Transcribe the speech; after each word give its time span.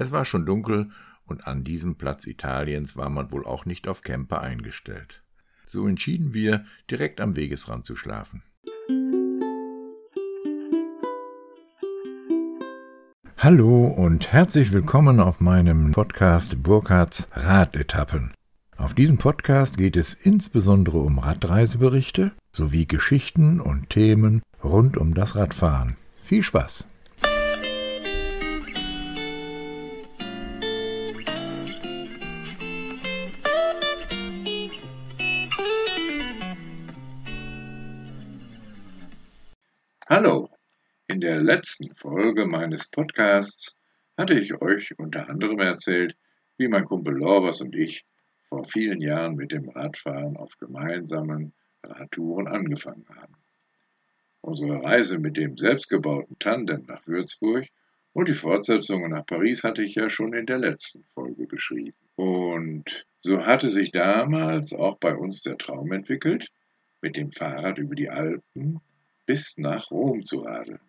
Es 0.00 0.12
war 0.12 0.24
schon 0.24 0.46
dunkel, 0.46 0.90
und 1.26 1.48
an 1.48 1.64
diesem 1.64 1.96
Platz 1.96 2.26
Italiens 2.28 2.96
war 2.96 3.10
man 3.10 3.32
wohl 3.32 3.44
auch 3.44 3.66
nicht 3.66 3.88
auf 3.88 4.02
Camper 4.02 4.40
eingestellt. 4.40 5.22
So 5.66 5.88
entschieden 5.88 6.32
wir, 6.32 6.64
direkt 6.88 7.20
am 7.20 7.34
Wegesrand 7.34 7.84
zu 7.84 7.96
schlafen. 7.96 8.42
Hallo 13.38 13.88
und 13.88 14.32
herzlich 14.32 14.72
willkommen 14.72 15.18
auf 15.18 15.40
meinem 15.40 15.90
Podcast 15.90 16.62
Burkhards 16.62 17.28
Radetappen. 17.32 18.32
Auf 18.76 18.94
diesem 18.94 19.18
Podcast 19.18 19.78
geht 19.78 19.96
es 19.96 20.14
insbesondere 20.14 20.98
um 20.98 21.18
Radreiseberichte 21.18 22.30
sowie 22.52 22.86
Geschichten 22.86 23.60
und 23.60 23.90
Themen 23.90 24.42
rund 24.62 24.96
um 24.96 25.14
das 25.14 25.34
Radfahren. 25.34 25.96
Viel 26.22 26.44
Spaß! 26.44 26.86
Hallo! 40.20 40.50
In 41.06 41.20
der 41.20 41.40
letzten 41.40 41.94
Folge 41.94 42.44
meines 42.44 42.88
Podcasts 42.88 43.76
hatte 44.16 44.36
ich 44.36 44.60
euch 44.60 44.98
unter 44.98 45.30
anderem 45.30 45.60
erzählt, 45.60 46.16
wie 46.56 46.66
mein 46.66 46.86
Kumpel 46.86 47.14
Lorbers 47.14 47.60
und 47.60 47.76
ich 47.76 48.04
vor 48.48 48.64
vielen 48.64 49.00
Jahren 49.00 49.36
mit 49.36 49.52
dem 49.52 49.68
Radfahren 49.68 50.36
auf 50.36 50.58
gemeinsamen 50.58 51.52
Radtouren 51.84 52.48
angefangen 52.48 53.06
haben. 53.14 53.36
Unsere 54.40 54.82
Reise 54.82 55.20
mit 55.20 55.36
dem 55.36 55.56
selbstgebauten 55.56 56.36
Tandem 56.40 56.86
nach 56.88 57.06
Würzburg 57.06 57.68
und 58.12 58.26
die 58.26 58.32
Fortsetzungen 58.32 59.12
nach 59.12 59.24
Paris 59.24 59.62
hatte 59.62 59.84
ich 59.84 59.94
ja 59.94 60.10
schon 60.10 60.34
in 60.34 60.46
der 60.46 60.58
letzten 60.58 61.04
Folge 61.14 61.46
beschrieben. 61.46 61.96
Und 62.16 63.06
so 63.20 63.46
hatte 63.46 63.70
sich 63.70 63.92
damals 63.92 64.72
auch 64.72 64.98
bei 64.98 65.14
uns 65.14 65.42
der 65.42 65.58
Traum 65.58 65.92
entwickelt, 65.92 66.50
mit 67.02 67.16
dem 67.16 67.30
Fahrrad 67.30 67.78
über 67.78 67.94
die 67.94 68.10
Alpen 68.10 68.80
bis 69.28 69.58
nach 69.58 69.90
Rom 69.90 70.24
zu 70.24 70.40
radeln. 70.40 70.80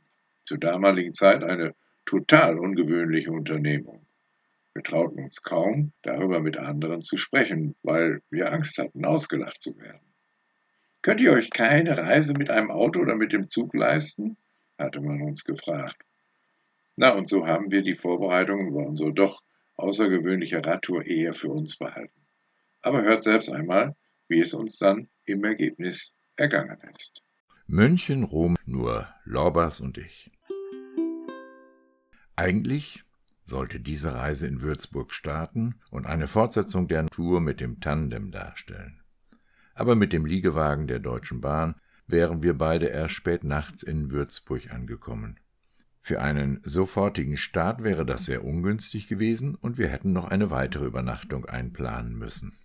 Zur 0.46 0.60
damaligen 0.60 1.14
Zeit 1.14 1.44
eine 1.44 1.76
total 2.06 2.58
ungewöhnliche 2.58 3.34
Unternehmung. 3.34 4.06
Wir 4.74 4.82
trauten 4.82 5.22
uns 5.26 5.44
kaum, 5.44 5.92
darüber 6.04 6.40
mit 6.40 6.56
anderen 6.56 7.02
zu 7.02 7.18
sprechen, 7.18 7.76
weil 7.84 8.22
wir 8.30 8.54
Angst 8.54 8.78
hatten, 8.78 9.04
ausgelacht 9.04 9.62
zu 9.62 9.78
werden. 9.78 10.00
Könnt 11.02 11.20
ihr 11.20 11.34
euch 11.34 11.50
keine 11.50 11.98
Reise 11.98 12.34
mit 12.34 12.50
einem 12.50 12.72
Auto 12.72 13.02
oder 13.02 13.16
mit 13.16 13.34
dem 13.34 13.50
Zug 13.50 13.76
leisten? 13.76 14.38
hatte 14.78 15.02
man 15.02 15.22
uns 15.22 15.44
gefragt. 15.44 16.02
Na, 16.96 17.10
und 17.16 17.28
so 17.28 17.46
haben 17.46 17.72
wir 17.72 17.82
die 17.82 17.96
Vorbereitungen 17.96 18.70
über 18.70 18.88
unsere 18.88 19.12
doch 19.12 19.44
außergewöhnliche 19.76 20.66
Radtour 20.66 21.06
eher 21.06 21.34
für 21.34 21.50
uns 21.50 21.78
behalten. 21.78 22.22
Aber 22.84 23.02
hört 23.02 23.22
selbst 23.22 23.50
einmal, 23.50 23.98
wie 24.30 24.40
es 24.40 24.54
uns 24.54 24.78
dann 24.78 25.10
im 25.26 25.44
Ergebnis 25.44 26.16
ergangen 26.38 26.78
ist. 26.96 27.22
München, 27.72 28.24
Rom, 28.24 28.56
nur 28.66 29.08
Lorbas 29.26 29.80
und 29.80 30.00
ich. 30.00 30.32
Eigentlich 32.36 33.04
sollte 33.46 33.80
diese 33.80 34.16
Reise 34.16 34.48
in 34.48 34.64
Würzburg 34.64 35.14
starten 35.14 35.76
und 35.92 36.08
eine 36.08 36.28
Fortsetzung 36.28 36.88
der 36.88 37.06
Tour 37.06 37.42
mit 37.42 37.60
dem 37.60 37.80
Tandem 37.80 38.32
darstellen. 38.32 39.02
Aber 39.76 39.94
mit 39.94 40.14
dem 40.14 40.26
Liegewagen 40.26 40.88
der 40.88 40.98
Deutschen 40.98 41.42
Bahn 41.42 41.76
wären 42.08 42.42
wir 42.42 42.58
beide 42.58 42.88
erst 42.88 43.14
spät 43.14 43.44
nachts 43.44 43.84
in 43.84 44.10
Würzburg 44.10 44.74
angekommen. 44.74 45.40
Für 46.02 46.22
einen 46.22 46.62
sofortigen 46.64 47.38
Start 47.38 47.84
wäre 47.84 48.04
das 48.04 48.26
sehr 48.26 48.44
ungünstig 48.44 49.08
gewesen 49.08 49.54
und 49.54 49.78
wir 49.78 49.90
hätten 49.90 50.12
noch 50.12 50.28
eine 50.28 50.50
weitere 50.50 50.88
Übernachtung 50.88 51.46
einplanen 51.46 52.18
müssen. 52.18 52.58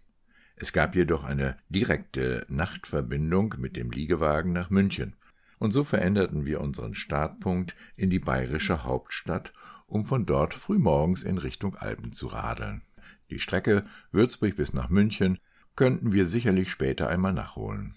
Es 0.57 0.73
gab 0.73 0.95
jedoch 0.95 1.25
eine 1.25 1.57
direkte 1.69 2.47
Nachtverbindung 2.49 3.55
mit 3.59 3.77
dem 3.77 3.91
Liegewagen 3.91 4.53
nach 4.53 4.71
München, 4.71 5.17
und 5.59 5.73
so 5.73 5.85
veränderten 5.85 6.45
wir 6.45 6.61
unseren 6.61 6.95
Startpunkt 6.95 7.75
in 7.97 8.11
die 8.11 8.19
bayerische 8.19 8.85
Hauptstadt, 8.85 9.53
um 9.87 10.05
von 10.05 10.27
dort 10.27 10.55
frühmorgens 10.55 11.23
in 11.23 11.39
Richtung 11.39 11.77
Alpen 11.77 12.13
zu 12.13 12.27
radeln. 12.27 12.83
Die 13.31 13.39
Strecke 13.39 13.85
Würzburg 14.13 14.57
bis 14.57 14.75
nach 14.75 14.91
München 14.91 15.39
könnten 15.77 16.13
wir 16.13 16.27
sicherlich 16.27 16.71
später 16.71 17.09
einmal 17.09 17.33
nachholen. 17.33 17.95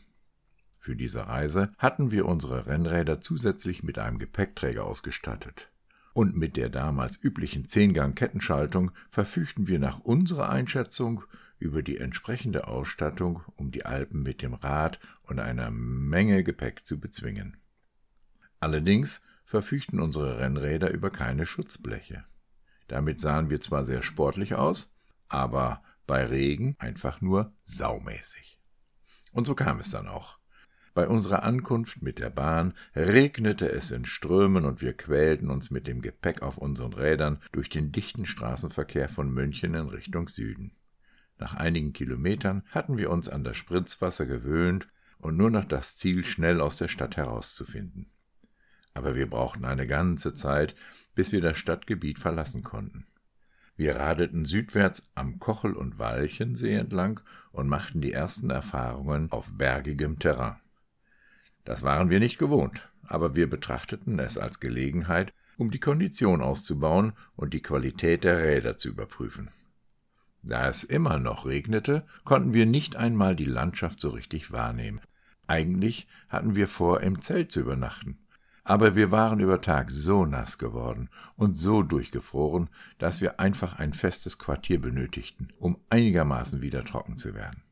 Für 0.79 0.95
diese 0.95 1.27
Reise 1.27 1.73
hatten 1.77 2.11
wir 2.11 2.25
unsere 2.25 2.65
Rennräder 2.65 3.19
zusätzlich 3.19 3.83
mit 3.83 3.99
einem 3.99 4.19
Gepäckträger 4.19 4.85
ausgestattet. 4.85 5.69
Und 6.13 6.35
mit 6.35 6.55
der 6.55 6.69
damals 6.69 7.21
üblichen 7.21 7.67
Zehngang-Kettenschaltung 7.67 8.91
verfügten 9.11 9.67
wir 9.67 9.79
nach 9.79 9.99
unserer 9.99 10.49
Einschätzung 10.49 11.23
über 11.59 11.81
die 11.81 11.97
entsprechende 11.97 12.68
Ausstattung, 12.68 13.41
um 13.56 13.72
die 13.72 13.85
Alpen 13.85 14.23
mit 14.23 14.41
dem 14.41 14.53
Rad 14.53 15.00
und 15.23 15.40
einer 15.40 15.72
Menge 15.72 16.44
Gepäck 16.44 16.85
zu 16.85 17.00
bezwingen. 17.00 17.57
Allerdings 18.59 19.22
verfügten 19.45 20.00
unsere 20.00 20.40
Rennräder 20.40 20.91
über 20.91 21.09
keine 21.09 21.45
Schutzbleche. 21.45 22.25
Damit 22.88 23.19
sahen 23.19 23.50
wir 23.50 23.59
zwar 23.59 23.85
sehr 23.85 24.01
sportlich 24.01 24.56
aus, 24.56 24.91
aber 25.28 25.84
bei 26.06 26.25
Regen 26.25 26.75
einfach 26.79 27.22
nur 27.22 27.53
saumäßig. 27.66 28.59
Und 29.31 29.45
so 29.45 29.56
kam 29.56 29.79
es 29.79 29.91
dann 29.91 30.07
auch. 30.07 30.38
Bei 30.94 31.07
unserer 31.07 31.44
Ankunft 31.44 32.01
mit 32.01 32.18
der 32.18 32.31
Bahn 32.31 32.74
regnete 32.95 33.72
es 33.72 33.91
in 33.91 34.06
Strömen 34.06 34.66
und 34.66 34.81
wir 34.81 34.94
quälten 34.94 35.51
uns 35.51 35.69
mit 35.69 35.85
dem 35.85 36.01
Gepäck 36.01 36.41
auf 36.41 36.57
unseren 36.57 36.94
Rädern 36.94 37.39
durch 37.51 37.69
den 37.69 37.91
dichten 37.91 38.25
Straßenverkehr 38.25 39.07
von 39.07 39.31
München 39.31 39.75
in 39.75 39.89
Richtung 39.89 40.28
Süden. 40.28 40.72
Nach 41.39 41.55
einigen 41.55 41.93
Kilometern 41.93 42.63
hatten 42.71 42.97
wir 42.97 43.11
uns 43.11 43.29
an 43.29 43.43
das 43.43 43.57
Spritzwasser 43.57 44.25
gewöhnt 44.25 44.87
und 45.19 45.37
nur 45.37 45.49
noch 45.49 45.65
das 45.65 45.97
Ziel 45.97 46.23
schnell 46.23 46.61
aus 46.61 46.77
der 46.77 46.87
Stadt 46.87 47.17
herauszufinden. 47.17 48.07
Aber 48.93 49.15
wir 49.15 49.29
brauchten 49.29 49.65
eine 49.65 49.85
ganze 49.85 50.33
Zeit, 50.33 50.75
bis 51.13 51.31
wir 51.31 51.41
das 51.41 51.57
Stadtgebiet 51.57 52.17
verlassen 52.17 52.63
konnten. 52.63 53.05
Wir 53.75 53.95
radeten 53.95 54.45
südwärts 54.45 55.03
am 55.13 55.37
Kochel- 55.37 55.75
und 55.75 55.99
Walchensee 55.99 56.73
entlang 56.73 57.19
und 57.51 57.69
machten 57.69 58.01
die 58.01 58.11
ersten 58.11 58.49
Erfahrungen 58.49 59.31
auf 59.31 59.51
bergigem 59.55 60.17
Terrain. 60.17 60.55
Das 61.63 61.83
waren 61.83 62.09
wir 62.09 62.19
nicht 62.19 62.39
gewohnt, 62.39 62.89
aber 63.03 63.35
wir 63.35 63.47
betrachteten 63.47 64.17
es 64.17 64.39
als 64.39 64.59
Gelegenheit, 64.59 65.31
um 65.57 65.69
die 65.69 65.79
Kondition 65.79 66.41
auszubauen 66.41 67.13
und 67.35 67.53
die 67.53 67.61
Qualität 67.61 68.23
der 68.23 68.39
Räder 68.39 68.77
zu 68.77 68.89
überprüfen. 68.89 69.51
Da 70.47 70.69
es 70.69 70.85
immer 70.85 71.19
noch 71.19 71.45
regnete, 71.45 72.05
konnten 72.23 72.53
wir 72.53 72.65
nicht 72.65 72.95
einmal 72.95 73.35
die 73.35 73.43
Landschaft 73.43 73.99
so 73.99 74.11
richtig 74.11 74.49
wahrnehmen. 74.49 75.01
Eigentlich 75.45 76.07
hatten 76.29 76.55
wir 76.55 76.69
vor, 76.69 77.01
im 77.01 77.21
Zelt 77.21 77.51
zu 77.51 77.59
übernachten. 77.59 78.17
Aber 78.63 78.95
wir 78.95 79.11
waren 79.11 79.41
über 79.41 79.59
Tag 79.59 79.91
so 79.91 80.25
nass 80.25 80.57
geworden 80.57 81.09
und 81.35 81.57
so 81.57 81.83
durchgefroren, 81.83 82.69
dass 82.97 83.19
wir 83.19 83.41
einfach 83.41 83.77
ein 83.77 83.91
festes 83.91 84.37
Quartier 84.37 84.81
benötigten, 84.81 85.51
um 85.59 85.79
einigermaßen 85.89 86.61
wieder 86.61 86.85
trocken 86.85 87.17
zu 87.17 87.33
werden. 87.33 87.63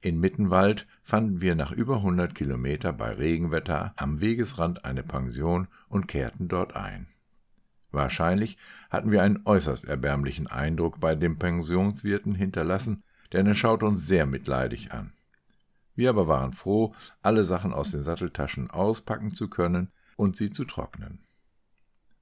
In 0.00 0.18
Mittenwald 0.18 0.86
fanden 1.02 1.42
wir 1.42 1.54
nach 1.54 1.72
über 1.72 2.00
hundert 2.00 2.34
Kilometer 2.34 2.94
bei 2.94 3.12
Regenwetter 3.12 3.92
am 3.96 4.20
Wegesrand 4.20 4.86
eine 4.86 5.02
Pension 5.02 5.68
und 5.88 6.08
kehrten 6.08 6.48
dort 6.48 6.74
ein. 6.74 7.06
Wahrscheinlich 7.92 8.56
hatten 8.90 9.10
wir 9.10 9.22
einen 9.22 9.42
äußerst 9.44 9.84
erbärmlichen 9.84 10.46
Eindruck 10.46 10.98
bei 10.98 11.14
dem 11.14 11.38
Pensionswirten 11.38 12.34
hinterlassen, 12.34 13.04
denn 13.32 13.46
er 13.46 13.54
schaute 13.54 13.86
uns 13.86 14.06
sehr 14.06 14.26
mitleidig 14.26 14.92
an. 14.92 15.12
Wir 15.94 16.10
aber 16.10 16.26
waren 16.26 16.54
froh, 16.54 16.94
alle 17.20 17.44
Sachen 17.44 17.72
aus 17.72 17.90
den 17.90 18.02
Satteltaschen 18.02 18.70
auspacken 18.70 19.34
zu 19.34 19.48
können 19.48 19.92
und 20.16 20.36
sie 20.36 20.50
zu 20.50 20.64
trocknen. 20.64 21.20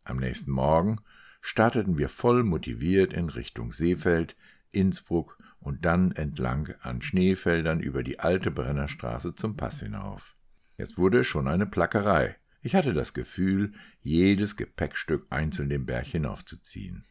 Am 0.02 0.16
nächsten 0.16 0.50
Morgen 0.50 0.98
starteten 1.40 1.96
wir 1.96 2.08
voll 2.08 2.42
motiviert 2.42 3.12
in 3.12 3.28
Richtung 3.28 3.72
Seefeld, 3.72 4.34
Innsbruck 4.72 5.38
und 5.60 5.84
dann 5.84 6.12
entlang 6.12 6.74
an 6.80 7.00
Schneefeldern 7.00 7.80
über 7.80 8.02
die 8.02 8.18
alte 8.18 8.50
Brennerstraße 8.50 9.34
zum 9.34 9.56
Pass 9.56 9.80
hinauf. 9.80 10.34
Es 10.76 10.98
wurde 10.98 11.22
schon 11.22 11.46
eine 11.46 11.66
Plackerei, 11.66 12.36
ich 12.62 12.74
hatte 12.74 12.92
das 12.92 13.14
Gefühl, 13.14 13.72
jedes 14.02 14.56
Gepäckstück 14.56 15.26
einzeln 15.30 15.68
den 15.68 15.86
Berg 15.86 16.06
hinaufzuziehen. 16.06 17.04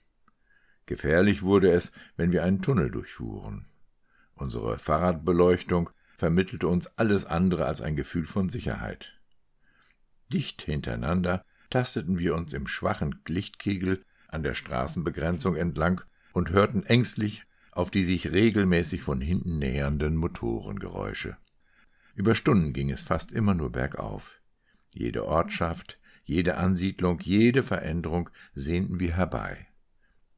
Gefährlich 0.86 1.44
wurde 1.44 1.72
es, 1.72 1.92
wenn 2.18 2.32
wir 2.32 2.44
einen 2.44 2.62
Tunnel 2.62 2.90
durchfuhren. 2.90 3.66
Unsere 4.36 4.80
Fahrradbeleuchtung 4.80 5.90
vermittelte 6.18 6.68
uns 6.68 6.88
alles 6.98 7.26
andere 7.26 7.66
als 7.66 7.82
ein 7.82 7.96
Gefühl 7.96 8.26
von 8.26 8.50
Sicherheit. 8.50 9.14
Dicht 10.32 10.62
hintereinander 10.62 11.46
tasteten 11.70 12.20
wir 12.20 12.36
uns 12.36 12.54
im 12.54 12.68
schwachen 12.68 13.22
Lichtkegel 13.28 14.04
an 14.28 14.44
der 14.44 14.54
Straßenbegrenzung 14.54 15.56
entlang 15.56 16.02
und 16.34 16.52
hörten 16.52 16.84
ängstlich 16.84 17.46
auf 17.72 17.92
die 17.92 18.04
sich 18.04 18.34
regelmäßig 18.34 19.02
von 19.02 19.22
hinten 19.22 19.60
nähernden 19.60 20.16
Motorengeräusche. 20.16 21.38
Über 22.16 22.36
Stunden 22.36 22.74
ging 22.74 22.92
es 22.92 23.04
fast 23.04 23.32
immer 23.32 23.54
nur 23.54 23.72
bergauf. 23.72 24.39
Jede 24.96 25.26
Ortschaft, 25.26 26.00
jede 26.24 26.58
Ansiedlung, 26.58 27.20
jede 27.20 27.64
Veränderung 27.64 28.30
sehnten 28.54 29.00
wir 29.00 29.16
herbei. 29.16 29.68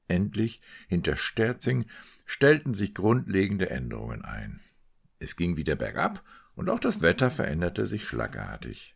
endlich, 0.07 0.62
hinter 0.89 1.15
Sterzing, 1.15 1.86
stellten 2.25 2.74
sich 2.74 2.94
grundlegende 2.94 3.69
Änderungen 3.69 4.25
ein. 4.25 4.59
Es 5.19 5.38
ging 5.38 5.56
wieder 5.56 5.75
bergab 5.75 6.21
und 6.53 6.69
auch 6.69 6.80
das 6.80 7.01
Wetter 7.01 7.31
veränderte 7.31 7.86
sich 7.86 8.06
schlagartig. 8.06 8.95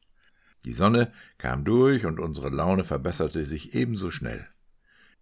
Die 0.65 0.73
Sonne 0.73 1.13
kam 1.37 1.63
durch 1.63 2.05
und 2.05 2.19
unsere 2.19 2.49
Laune 2.49 2.83
verbesserte 2.83 3.45
sich 3.45 3.73
ebenso 3.73 4.09
schnell. 4.09 4.47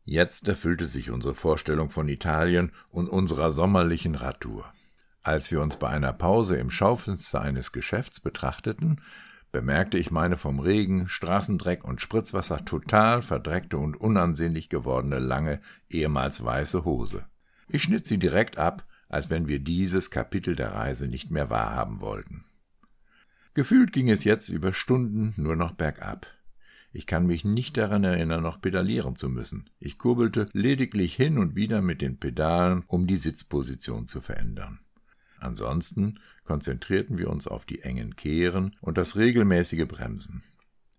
Jetzt 0.05 0.47
erfüllte 0.47 0.87
sich 0.87 1.11
unsere 1.11 1.35
Vorstellung 1.35 1.89
von 1.89 2.07
Italien 2.07 2.71
und 2.89 3.07
unserer 3.07 3.51
sommerlichen 3.51 4.15
Radtour. 4.15 4.73
Als 5.21 5.51
wir 5.51 5.61
uns 5.61 5.77
bei 5.77 5.89
einer 5.89 6.11
Pause 6.11 6.57
im 6.57 6.69
Schaufenster 6.69 7.41
eines 7.41 7.71
Geschäfts 7.71 8.19
betrachteten, 8.19 9.01
bemerkte 9.53 9.99
ich 9.99 10.11
meine 10.11 10.35
vom 10.35 10.59
Regen, 10.59 11.07
Straßendreck 11.07 11.85
und 11.85 12.01
Spritzwasser 12.01 12.65
total 12.65 13.21
verdreckte 13.21 13.77
und 13.77 13.95
unansehnlich 13.95 14.67
gewordene 14.67 15.19
lange, 15.19 15.61
ehemals 15.89 16.43
weiße 16.43 16.83
Hose. 16.83 17.25
Ich 17.69 17.83
schnitt 17.83 18.05
sie 18.05 18.17
direkt 18.17 18.57
ab, 18.57 18.83
als 19.07 19.29
wenn 19.29 19.47
wir 19.47 19.59
dieses 19.59 20.09
Kapitel 20.09 20.55
der 20.55 20.73
Reise 20.73 21.07
nicht 21.07 21.29
mehr 21.29 21.51
wahrhaben 21.51 22.01
wollten. 22.01 22.45
Gefühlt 23.53 23.93
ging 23.93 24.09
es 24.09 24.23
jetzt 24.23 24.49
über 24.49 24.73
Stunden 24.73 25.35
nur 25.37 25.55
noch 25.55 25.73
bergab. 25.73 26.25
Ich 26.91 27.05
kann 27.05 27.27
mich 27.27 27.45
nicht 27.45 27.77
daran 27.77 28.03
erinnern, 28.03 28.41
noch 28.41 28.59
pedalieren 28.59 29.15
zu 29.15 29.29
müssen. 29.29 29.69
Ich 29.79 29.99
kurbelte 29.99 30.49
lediglich 30.53 31.15
hin 31.15 31.37
und 31.37 31.55
wieder 31.55 31.81
mit 31.83 32.01
den 32.01 32.17
Pedalen, 32.17 32.83
um 32.87 33.05
die 33.05 33.17
Sitzposition 33.17 34.07
zu 34.07 34.19
verändern. 34.19 34.79
Ansonsten 35.43 36.19
konzentrierten 36.45 37.17
wir 37.17 37.29
uns 37.29 37.47
auf 37.47 37.65
die 37.65 37.81
engen 37.81 38.15
Kehren 38.15 38.77
und 38.79 38.97
das 38.97 39.17
regelmäßige 39.17 39.85
Bremsen. 39.85 40.41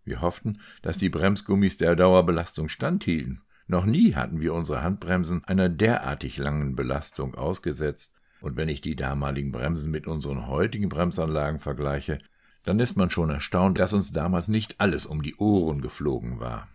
Wir 0.05 0.21
hofften, 0.21 0.61
dass 0.83 0.99
die 0.99 1.09
Bremsgummis 1.09 1.79
der 1.79 1.97
Dauerbelastung 1.97 2.69
standhielten. 2.69 3.41
Noch 3.67 3.87
nie 3.87 4.15
hatten 4.15 4.41
wir 4.41 4.53
unsere 4.53 4.83
Handbremsen 4.83 5.43
einer 5.45 5.71
derartig 5.71 6.37
langen 6.37 6.77
Belastung 6.77 7.35
ausgesetzt, 7.35 8.13
und 8.43 8.59
wenn 8.59 8.69
ich 8.69 8.83
die 8.83 8.97
damaligen 8.97 9.51
Bremsen 9.51 9.91
mit 9.91 10.07
unseren 10.07 10.47
heutigen 10.47 10.91
Bremsanlagen 10.91 11.61
vergleiche, 11.61 12.19
dann 12.65 12.79
ist 12.79 12.95
man 12.95 13.09
schon 13.09 13.31
erstaunt, 13.31 13.79
dass 13.79 13.95
uns 13.95 14.13
damals 14.13 14.49
nicht 14.49 14.79
alles 14.79 15.07
um 15.07 15.23
die 15.23 15.37
Ohren 15.37 15.81
geflogen 15.81 16.41
war. 16.41 16.69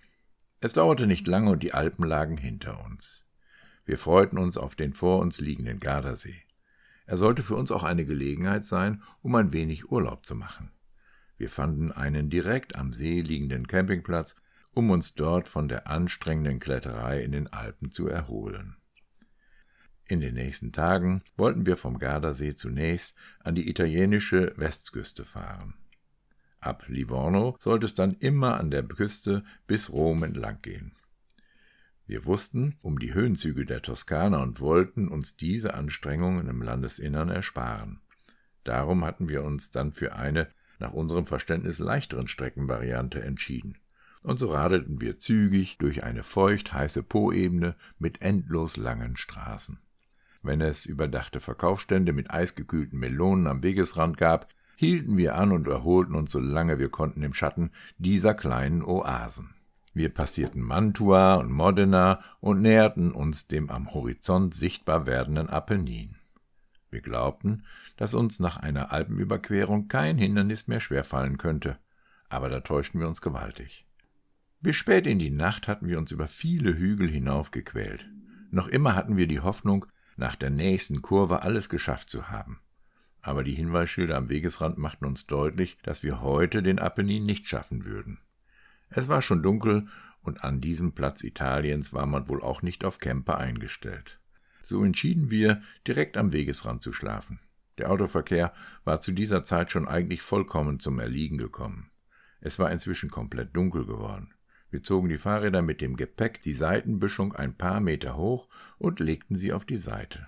Es 0.61 0.73
dauerte 0.73 1.05
nicht 1.05 1.27
lange 1.27 1.51
und 1.51 1.61
die 1.61 1.73
Alpen 1.73 2.05
lagen 2.05 2.37
hinter 2.37 2.83
uns. 2.83 3.23
Wir 3.85 3.99
freuten 3.99 4.39
uns 4.39 4.57
auf 4.57 4.73
den 4.73 4.93
vor 4.93 5.19
uns 5.19 5.39
liegenden 5.39 5.79
Gardasee. 5.79 6.41
Er 7.09 7.17
sollte 7.17 7.41
für 7.41 7.55
uns 7.55 7.71
auch 7.71 7.83
eine 7.83 8.05
Gelegenheit 8.05 8.63
sein, 8.63 9.01
um 9.23 9.33
ein 9.33 9.51
wenig 9.51 9.91
Urlaub 9.91 10.27
zu 10.27 10.35
machen. 10.35 10.69
Wir 11.37 11.49
fanden 11.49 11.91
einen 11.91 12.29
direkt 12.29 12.75
am 12.75 12.93
See 12.93 13.21
liegenden 13.21 13.65
Campingplatz, 13.65 14.35
um 14.75 14.91
uns 14.91 15.15
dort 15.15 15.47
von 15.47 15.67
der 15.67 15.87
anstrengenden 15.87 16.59
Kletterei 16.59 17.23
in 17.23 17.31
den 17.31 17.47
Alpen 17.47 17.91
zu 17.91 18.07
erholen. 18.07 18.77
In 20.05 20.21
den 20.21 20.35
nächsten 20.35 20.71
Tagen 20.71 21.23
wollten 21.35 21.65
wir 21.65 21.77
vom 21.77 21.97
Gardasee 21.97 22.53
zunächst 22.53 23.15
an 23.39 23.55
die 23.55 23.67
italienische 23.67 24.53
Westküste 24.57 25.25
fahren. 25.25 25.73
Ab 26.59 26.83
Livorno 26.89 27.57
sollte 27.59 27.87
es 27.87 27.95
dann 27.95 28.11
immer 28.19 28.59
an 28.59 28.69
der 28.69 28.83
Küste 28.83 29.43
bis 29.65 29.91
Rom 29.91 30.21
entlang 30.21 30.61
gehen. 30.61 30.91
Wir 32.09 32.25
wussten 32.25 32.75
um 32.81 32.97
die 32.97 33.13
Höhenzüge 33.13 33.67
der 33.67 33.83
Toskana 33.83 34.41
und 34.41 34.59
wollten 34.59 35.09
uns 35.09 35.37
diese 35.37 35.75
Anstrengungen 35.75 36.47
im 36.47 36.63
Landesinnern 36.63 37.29
ersparen. 37.29 37.99
Darum 38.63 39.05
hatten 39.05 39.29
wir 39.29 39.43
uns 39.43 39.69
dann 39.69 39.93
für 39.93 40.15
eine 40.15 40.47
nach 40.79 40.91
unserem 40.91 41.27
Verständnis 41.27 41.77
leichteren 41.77 42.27
Streckenvariante 42.27 43.21
entschieden. 43.21 43.77
Und 44.23 44.39
so 44.39 44.49
radelten 44.49 44.99
wir 45.01 45.19
zügig 45.19 45.77
durch 45.77 46.03
eine 46.03 46.23
feucht 46.23 46.73
heiße 46.73 47.03
Poebene 47.03 47.75
mit 47.99 48.23
endlos 48.23 48.75
langen 48.75 49.15
Straßen. 49.15 49.77
Wenn 50.41 50.61
es 50.61 50.87
überdachte 50.87 51.39
Verkaufsstände 51.39 52.11
mit 52.11 52.31
eisgekühlten 52.31 52.97
Melonen 52.97 53.45
am 53.45 53.61
Wegesrand 53.61 54.17
gab, 54.17 54.47
hielten 54.77 55.15
wir 55.15 55.35
an 55.35 55.51
und 55.51 55.67
erholten 55.67 56.15
uns 56.15 56.31
so 56.31 56.39
lange 56.39 56.79
wir 56.79 56.89
konnten 56.89 57.21
im 57.21 57.35
Schatten 57.35 57.69
dieser 57.99 58.33
kleinen 58.33 58.81
Oasen. 58.81 59.53
Wir 59.93 60.13
passierten 60.13 60.61
Mantua 60.61 61.35
und 61.35 61.51
Modena 61.51 62.23
und 62.39 62.61
näherten 62.61 63.11
uns 63.11 63.47
dem 63.47 63.69
am 63.69 63.93
Horizont 63.93 64.53
sichtbar 64.53 65.05
werdenden 65.05 65.49
Apennin. 65.49 66.15
Wir 66.91 67.01
glaubten, 67.01 67.63
dass 67.97 68.13
uns 68.13 68.39
nach 68.39 68.57
einer 68.57 68.91
Alpenüberquerung 68.91 69.87
kein 69.87 70.17
Hindernis 70.17 70.67
mehr 70.67 70.79
schwerfallen 70.79 71.37
könnte, 71.37 71.77
aber 72.29 72.49
da 72.49 72.61
täuschten 72.61 72.99
wir 72.99 73.07
uns 73.07 73.21
gewaltig. 73.21 73.85
Bis 74.61 74.75
spät 74.75 75.07
in 75.07 75.19
die 75.19 75.29
Nacht 75.29 75.67
hatten 75.67 75.87
wir 75.87 75.97
uns 75.97 76.11
über 76.11 76.27
viele 76.27 76.75
Hügel 76.75 77.09
hinaufgequält. 77.09 78.09
Noch 78.51 78.67
immer 78.67 78.95
hatten 78.95 79.17
wir 79.17 79.27
die 79.27 79.39
Hoffnung, 79.39 79.85
nach 80.17 80.35
der 80.35 80.49
nächsten 80.49 81.01
Kurve 81.01 81.43
alles 81.43 81.69
geschafft 81.69 82.09
zu 82.09 82.29
haben. 82.29 82.59
Aber 83.21 83.43
die 83.43 83.53
Hinweisschilder 83.53 84.17
am 84.17 84.29
Wegesrand 84.29 84.77
machten 84.77 85.05
uns 85.05 85.27
deutlich, 85.27 85.77
dass 85.83 86.03
wir 86.03 86.21
heute 86.21 86.61
den 86.61 86.79
Apennin 86.79 87.23
nicht 87.23 87.47
schaffen 87.47 87.85
würden. 87.85 88.19
Es 88.89 89.07
war 89.07 89.21
schon 89.21 89.43
dunkel, 89.43 89.87
und 90.21 90.43
an 90.43 90.59
diesem 90.59 90.91
Platz 90.91 91.23
Italiens 91.23 91.93
war 91.93 92.05
man 92.05 92.27
wohl 92.27 92.41
auch 92.41 92.61
nicht 92.61 92.83
auf 92.83 92.99
Camper 92.99 93.37
eingestellt. 93.37 94.19
So 94.63 94.83
entschieden 94.83 95.31
wir, 95.31 95.61
direkt 95.87 96.17
am 96.17 96.33
Wegesrand 96.33 96.81
zu 96.81 96.93
schlafen. 96.93 97.39
Der 97.77 97.89
Autoverkehr 97.89 98.53
war 98.83 98.99
zu 98.99 99.11
dieser 99.11 99.43
Zeit 99.43 99.71
schon 99.71 99.87
eigentlich 99.87 100.21
vollkommen 100.21 100.79
zum 100.79 100.99
Erliegen 100.99 101.37
gekommen. 101.37 101.89
Es 102.41 102.59
war 102.59 102.71
inzwischen 102.71 103.09
komplett 103.09 103.55
dunkel 103.55 103.85
geworden. 103.85 104.33
Wir 104.69 104.83
zogen 104.83 105.09
die 105.09 105.17
Fahrräder 105.17 105.61
mit 105.61 105.81
dem 105.81 105.95
Gepäck 105.95 106.41
die 106.41 106.53
Seitenbüschung 106.53 107.33
ein 107.33 107.55
paar 107.55 107.79
Meter 107.79 108.17
hoch 108.17 108.47
und 108.77 108.99
legten 108.99 109.35
sie 109.35 109.53
auf 109.53 109.65
die 109.65 109.77
Seite. 109.77 110.27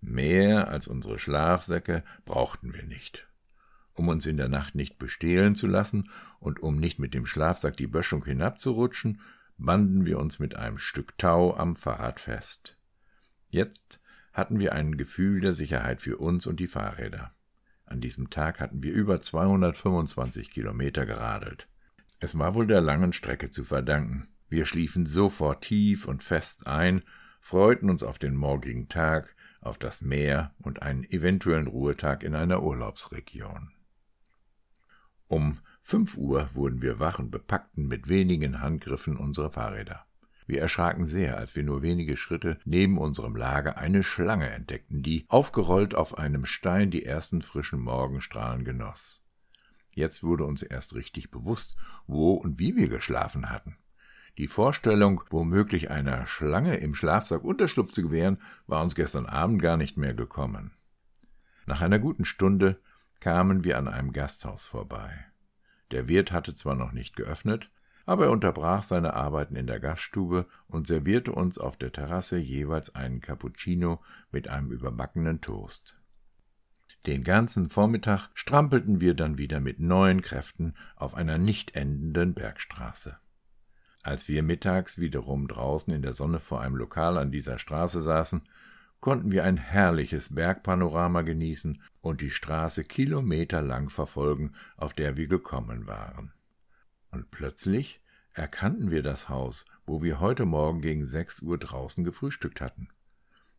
Mehr 0.00 0.68
als 0.68 0.88
unsere 0.88 1.18
Schlafsäcke 1.18 2.02
brauchten 2.24 2.74
wir 2.74 2.82
nicht. 2.82 3.28
Um 3.96 4.08
uns 4.08 4.26
in 4.26 4.36
der 4.36 4.48
Nacht 4.48 4.74
nicht 4.74 4.98
bestehlen 4.98 5.54
zu 5.54 5.66
lassen 5.66 6.10
und 6.38 6.60
um 6.60 6.76
nicht 6.76 6.98
mit 6.98 7.14
dem 7.14 7.26
Schlafsack 7.26 7.76
die 7.76 7.86
Böschung 7.86 8.24
hinabzurutschen, 8.24 9.20
banden 9.56 10.04
wir 10.04 10.18
uns 10.18 10.38
mit 10.38 10.54
einem 10.54 10.78
Stück 10.78 11.16
Tau 11.16 11.56
am 11.56 11.76
Fahrrad 11.76 12.20
fest. 12.20 12.76
Jetzt 13.48 14.00
hatten 14.34 14.58
wir 14.58 14.74
ein 14.74 14.98
Gefühl 14.98 15.40
der 15.40 15.54
Sicherheit 15.54 16.02
für 16.02 16.18
uns 16.18 16.46
und 16.46 16.60
die 16.60 16.68
Fahrräder. 16.68 17.32
An 17.86 18.00
diesem 18.00 18.28
Tag 18.28 18.60
hatten 18.60 18.82
wir 18.82 18.92
über 18.92 19.18
225 19.18 20.50
Kilometer 20.50 21.06
geradelt. 21.06 21.68
Es 22.20 22.38
war 22.38 22.54
wohl 22.54 22.66
der 22.66 22.82
langen 22.82 23.14
Strecke 23.14 23.50
zu 23.50 23.64
verdanken. 23.64 24.28
Wir 24.48 24.66
schliefen 24.66 25.06
sofort 25.06 25.64
tief 25.64 26.06
und 26.06 26.22
fest 26.22 26.66
ein, 26.66 27.02
freuten 27.40 27.88
uns 27.88 28.02
auf 28.02 28.18
den 28.18 28.36
morgigen 28.36 28.88
Tag, 28.88 29.34
auf 29.60 29.78
das 29.78 30.02
Meer 30.02 30.54
und 30.58 30.82
einen 30.82 31.04
eventuellen 31.04 31.66
Ruhetag 31.66 32.22
in 32.22 32.34
einer 32.34 32.62
Urlaubsregion. 32.62 33.72
Um 35.28 35.58
fünf 35.82 36.16
Uhr 36.16 36.50
wurden 36.54 36.82
wir 36.82 36.98
wach 36.98 37.18
und 37.18 37.30
bepackten 37.30 37.88
mit 37.88 38.08
wenigen 38.08 38.60
Handgriffen 38.60 39.16
unsere 39.16 39.50
Fahrräder. 39.50 40.04
Wir 40.46 40.60
erschraken 40.60 41.06
sehr, 41.06 41.36
als 41.36 41.56
wir 41.56 41.64
nur 41.64 41.82
wenige 41.82 42.16
Schritte 42.16 42.58
neben 42.64 42.98
unserem 42.98 43.34
Lager 43.34 43.78
eine 43.78 44.04
Schlange 44.04 44.48
entdeckten, 44.48 45.02
die, 45.02 45.24
aufgerollt 45.28 45.96
auf 45.96 46.16
einem 46.18 46.44
Stein, 46.44 46.92
die 46.92 47.04
ersten 47.04 47.42
frischen 47.42 47.80
Morgenstrahlen 47.80 48.64
genoss. 48.64 49.22
Jetzt 49.92 50.22
wurde 50.22 50.44
uns 50.44 50.62
erst 50.62 50.94
richtig 50.94 51.30
bewusst, 51.30 51.76
wo 52.06 52.34
und 52.34 52.60
wie 52.60 52.76
wir 52.76 52.88
geschlafen 52.88 53.50
hatten. 53.50 53.76
Die 54.38 54.48
Vorstellung, 54.48 55.24
womöglich 55.30 55.90
einer 55.90 56.26
Schlange 56.26 56.76
im 56.76 56.94
Schlafsack 56.94 57.42
Unterschlupf 57.42 57.92
zu 57.92 58.02
gewähren, 58.02 58.38
war 58.66 58.82
uns 58.82 58.94
gestern 58.94 59.26
Abend 59.26 59.62
gar 59.62 59.78
nicht 59.78 59.96
mehr 59.96 60.14
gekommen. 60.14 60.72
Nach 61.64 61.80
einer 61.80 61.98
guten 61.98 62.26
Stunde 62.26 62.78
kamen 63.20 63.64
wir 63.64 63.78
an 63.78 63.88
einem 63.88 64.12
Gasthaus 64.12 64.66
vorbei. 64.66 65.26
Der 65.90 66.08
Wirt 66.08 66.32
hatte 66.32 66.54
zwar 66.54 66.74
noch 66.74 66.92
nicht 66.92 67.16
geöffnet, 67.16 67.70
aber 68.06 68.26
er 68.26 68.30
unterbrach 68.30 68.82
seine 68.84 69.14
Arbeiten 69.14 69.56
in 69.56 69.66
der 69.66 69.80
Gaststube 69.80 70.46
und 70.68 70.86
servierte 70.86 71.32
uns 71.32 71.58
auf 71.58 71.76
der 71.76 71.92
Terrasse 71.92 72.38
jeweils 72.38 72.94
einen 72.94 73.20
Cappuccino 73.20 74.00
mit 74.30 74.48
einem 74.48 74.70
überbackenen 74.70 75.40
Toast. 75.40 75.98
Den 77.06 77.22
ganzen 77.22 77.68
Vormittag 77.68 78.30
strampelten 78.34 79.00
wir 79.00 79.14
dann 79.14 79.38
wieder 79.38 79.60
mit 79.60 79.78
neuen 79.78 80.22
Kräften 80.22 80.74
auf 80.96 81.14
einer 81.14 81.38
nicht 81.38 81.76
endenden 81.76 82.34
Bergstraße. 82.34 83.16
Als 84.02 84.28
wir 84.28 84.42
mittags 84.42 84.98
wiederum 84.98 85.48
draußen 85.48 85.92
in 85.92 86.02
der 86.02 86.12
Sonne 86.12 86.38
vor 86.40 86.60
einem 86.60 86.76
Lokal 86.76 87.18
an 87.18 87.32
dieser 87.32 87.58
Straße 87.58 88.00
saßen, 88.00 88.42
konnten 89.06 89.30
wir 89.30 89.44
ein 89.44 89.56
herrliches 89.56 90.34
Bergpanorama 90.34 91.22
genießen 91.22 91.80
und 92.00 92.20
die 92.20 92.32
Straße 92.32 92.82
kilometerlang 92.82 93.88
verfolgen, 93.88 94.54
auf 94.76 94.94
der 94.94 95.16
wir 95.16 95.28
gekommen 95.28 95.86
waren. 95.86 96.32
Und 97.12 97.30
plötzlich 97.30 98.00
erkannten 98.32 98.90
wir 98.90 99.04
das 99.04 99.28
Haus, 99.28 99.64
wo 99.86 100.02
wir 100.02 100.18
heute 100.18 100.44
Morgen 100.44 100.80
gegen 100.80 101.04
sechs 101.04 101.40
Uhr 101.40 101.56
draußen 101.56 102.02
gefrühstückt 102.02 102.60
hatten. 102.60 102.88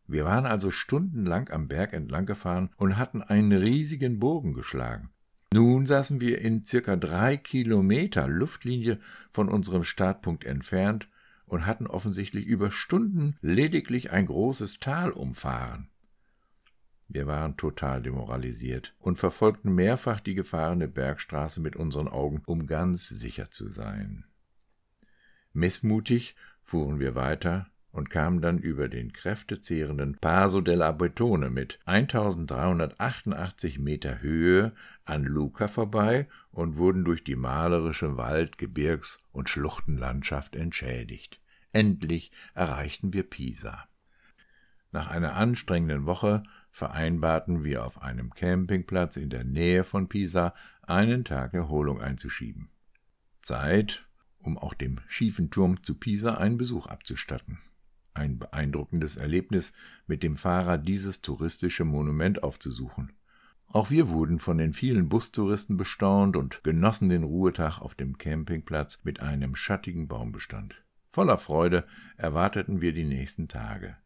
Wir 0.06 0.26
waren 0.26 0.44
also 0.44 0.70
stundenlang 0.70 1.48
am 1.48 1.66
Berg 1.66 1.94
entlang 1.94 2.26
gefahren 2.26 2.68
und 2.76 2.98
hatten 2.98 3.22
einen 3.22 3.52
riesigen 3.52 4.18
Bogen 4.18 4.52
geschlagen. 4.52 5.08
Nun 5.54 5.86
saßen 5.86 6.20
wir 6.20 6.42
in 6.42 6.66
circa 6.66 6.96
drei 6.96 7.38
Kilometer 7.38 8.28
Luftlinie 8.28 9.00
von 9.32 9.48
unserem 9.48 9.84
Startpunkt 9.84 10.44
entfernt 10.44 11.08
und 11.48 11.66
hatten 11.66 11.86
offensichtlich 11.86 12.46
über 12.46 12.70
Stunden 12.70 13.36
lediglich 13.40 14.10
ein 14.10 14.26
großes 14.26 14.78
Tal 14.78 15.10
umfahren. 15.10 15.88
Wir 17.08 17.26
waren 17.26 17.56
total 17.56 18.02
demoralisiert 18.02 18.94
und 18.98 19.16
verfolgten 19.16 19.74
mehrfach 19.74 20.20
die 20.20 20.34
gefahrene 20.34 20.88
Bergstraße 20.88 21.60
mit 21.60 21.74
unseren 21.74 22.08
Augen, 22.08 22.42
um 22.46 22.66
ganz 22.66 23.08
sicher 23.08 23.50
zu 23.50 23.68
sein. 23.68 24.24
Missmutig 25.54 26.36
fuhren 26.62 27.00
wir 27.00 27.14
weiter 27.14 27.70
und 27.98 28.10
kamen 28.10 28.40
dann 28.40 28.58
über 28.58 28.88
den 28.88 29.12
kräftezehrenden 29.12 30.16
Paso 30.20 30.60
della 30.60 30.92
Betone 30.92 31.50
mit 31.50 31.80
1388 31.84 33.80
Meter 33.80 34.22
Höhe 34.22 34.72
an 35.04 35.24
Luca 35.24 35.66
vorbei 35.66 36.28
und 36.52 36.76
wurden 36.76 37.04
durch 37.04 37.24
die 37.24 37.34
malerische 37.34 38.16
Wald-, 38.16 38.56
Gebirgs- 38.56 39.20
und 39.32 39.48
Schluchtenlandschaft 39.48 40.54
entschädigt. 40.54 41.40
Endlich 41.72 42.30
erreichten 42.54 43.12
wir 43.12 43.24
Pisa. 43.24 43.88
Nach 44.92 45.08
einer 45.08 45.34
anstrengenden 45.34 46.06
Woche 46.06 46.44
vereinbarten 46.70 47.64
wir 47.64 47.84
auf 47.84 48.00
einem 48.00 48.32
Campingplatz 48.32 49.16
in 49.16 49.28
der 49.28 49.44
Nähe 49.44 49.82
von 49.82 50.08
Pisa 50.08 50.54
einen 50.82 51.24
Tag 51.24 51.52
Erholung 51.52 52.00
einzuschieben. 52.00 52.70
Zeit, 53.42 54.06
um 54.38 54.56
auch 54.56 54.74
dem 54.74 55.00
schiefen 55.08 55.50
Turm 55.50 55.82
zu 55.82 55.98
Pisa 55.98 56.34
einen 56.34 56.58
Besuch 56.58 56.86
abzustatten. 56.86 57.58
Ein 58.18 58.40
beeindruckendes 58.40 59.16
Erlebnis, 59.16 59.72
mit 60.08 60.24
dem 60.24 60.36
Fahrer 60.36 60.76
dieses 60.76 61.22
touristische 61.22 61.84
Monument 61.84 62.42
aufzusuchen. 62.42 63.12
Auch 63.68 63.90
wir 63.90 64.08
wurden 64.08 64.40
von 64.40 64.58
den 64.58 64.72
vielen 64.72 65.08
Bustouristen 65.08 65.76
bestaunt 65.76 66.36
und 66.36 66.64
genossen 66.64 67.10
den 67.10 67.22
Ruhetag 67.22 67.78
auf 67.80 67.94
dem 67.94 68.18
Campingplatz 68.18 69.04
mit 69.04 69.20
einem 69.20 69.54
schattigen 69.54 70.08
Baumbestand. 70.08 70.82
Voller 71.12 71.38
Freude 71.38 71.84
erwarteten 72.16 72.80
wir 72.80 72.92
die 72.92 73.04
nächsten 73.04 73.46
Tage. 73.46 73.96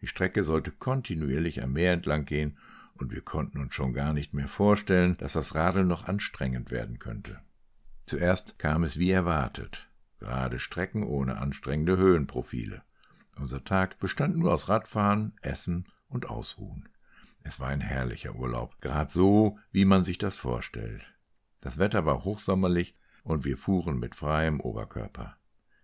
Die 0.00 0.06
Strecke 0.06 0.42
sollte 0.42 0.70
kontinuierlich 0.70 1.62
am 1.62 1.74
Meer 1.74 1.92
entlang 1.92 2.24
gehen, 2.24 2.56
und 2.94 3.12
wir 3.12 3.20
konnten 3.20 3.58
uns 3.58 3.74
schon 3.74 3.92
gar 3.92 4.14
nicht 4.14 4.32
mehr 4.32 4.48
vorstellen, 4.48 5.18
dass 5.18 5.34
das 5.34 5.54
Radeln 5.54 5.86
noch 5.86 6.06
anstrengend 6.06 6.70
werden 6.70 6.98
könnte. 6.98 7.40
Zuerst 8.06 8.58
kam 8.58 8.84
es 8.84 8.98
wie 8.98 9.10
erwartet, 9.10 9.86
gerade 10.18 10.58
Strecken 10.58 11.02
ohne 11.02 11.36
anstrengende 11.36 11.98
Höhenprofile. 11.98 12.82
Unser 13.40 13.64
Tag 13.64 13.98
bestand 13.98 14.36
nur 14.36 14.52
aus 14.52 14.68
Radfahren, 14.68 15.32
Essen 15.40 15.86
und 16.08 16.28
Ausruhen. 16.28 16.90
Es 17.42 17.58
war 17.58 17.68
ein 17.68 17.80
herrlicher 17.80 18.34
Urlaub, 18.34 18.78
gerade 18.82 19.10
so, 19.10 19.58
wie 19.72 19.86
man 19.86 20.04
sich 20.04 20.18
das 20.18 20.36
vorstellt. 20.36 21.02
Das 21.62 21.78
Wetter 21.78 22.04
war 22.04 22.24
hochsommerlich 22.24 22.94
und 23.24 23.46
wir 23.46 23.56
fuhren 23.56 23.98
mit 23.98 24.14
freiem 24.14 24.60
Oberkörper. 24.60 25.38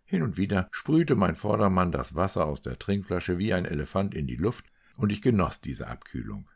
Hin 0.05 0.23
und 0.23 0.37
wieder 0.37 0.69
sprühte 0.71 1.17
mein 1.17 1.35
Vordermann 1.35 1.93
das 1.93 2.15
Wasser 2.15 2.45
aus 2.45 2.61
der 2.61 2.79
Trinkflasche 2.79 3.39
wie 3.39 3.55
ein 3.55 3.65
Elefant 3.65 4.15
in 4.15 4.27
die 4.27 4.37
Luft, 4.37 4.67
und 4.99 5.11
ich 5.11 5.23
genoss 5.23 5.63
diese 5.63 5.89
Abkühlung. 5.89 6.49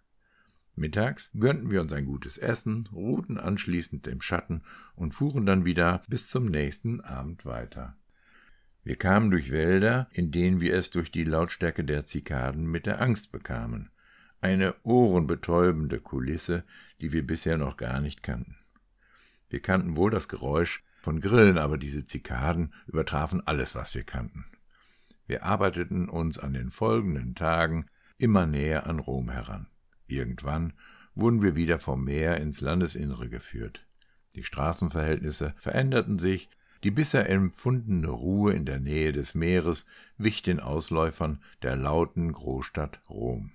Mittags 0.75 1.30
gönnten 1.38 1.71
wir 1.71 1.80
uns 1.80 1.95
ein 1.95 2.04
gutes 2.04 2.37
Essen, 2.37 2.88
ruhten 2.92 3.38
anschließend 3.38 4.07
im 4.07 4.21
Schatten 4.21 4.62
und 4.95 5.14
fuhren 5.14 5.47
dann 5.47 5.64
wieder 5.64 6.02
bis 6.09 6.28
zum 6.28 6.45
nächsten 6.45 7.00
Abend 7.00 7.47
weiter. 7.47 7.97
Wir 8.82 8.96
kamen 8.96 9.30
durch 9.30 9.50
Wälder, 9.50 10.08
in 10.12 10.30
denen 10.30 10.60
wir 10.60 10.75
es 10.75 10.90
durch 10.90 11.10
die 11.10 11.25
Lautstärke 11.25 11.84
der 11.84 12.06
Zikaden 12.06 12.66
mit 12.66 12.87
der 12.87 13.00
Angst 13.00 13.30
bekamen. 13.30 13.90
Eine 14.40 14.75
ohrenbetäubende 14.82 16.00
Kulisse, 16.00 16.64
die 17.00 17.12
wir 17.12 17.26
bisher 17.26 17.58
noch 17.58 17.76
gar 17.76 18.00
nicht 18.00 18.22
kannten. 18.22 18.56
Wir 19.50 19.60
kannten 19.60 19.96
wohl 19.96 20.10
das 20.10 20.28
Geräusch 20.28 20.82
von 21.02 21.20
Grillen, 21.20 21.58
aber 21.58 21.76
diese 21.76 22.06
Zikaden 22.06 22.72
übertrafen 22.87 23.46
alles, 23.46 23.75
was 23.75 23.94
wir 23.94 24.04
kannten. 24.04 24.44
Wir 25.26 25.44
arbeiteten 25.44 26.08
uns 26.08 26.38
an 26.38 26.54
den 26.54 26.70
folgenden 26.70 27.34
Tagen 27.34 27.87
immer 28.16 28.46
näher 28.46 28.87
an 28.87 28.99
Rom 28.99 29.30
heran. 29.30 29.66
Irgendwann 30.06 30.72
wurden 31.14 31.42
wir 31.42 31.54
wieder 31.54 31.78
vom 31.78 32.04
Meer 32.04 32.38
ins 32.38 32.60
Landesinnere 32.60 33.28
geführt. 33.28 33.87
Die 34.34 34.44
Straßenverhältnisse 34.44 35.54
veränderten 35.58 36.18
sich, 36.18 36.49
die 36.82 36.90
bisher 36.90 37.28
empfundene 37.28 38.08
Ruhe 38.08 38.52
in 38.52 38.64
der 38.64 38.80
Nähe 38.80 39.12
des 39.12 39.34
Meeres 39.34 39.87
wich 40.18 40.42
den 40.42 40.60
Ausläufern 40.60 41.42
der 41.62 41.76
lauten 41.76 42.32
Großstadt 42.32 43.00
Rom. 43.08 43.52